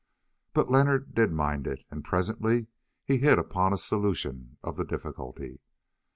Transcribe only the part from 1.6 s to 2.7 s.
it, and presently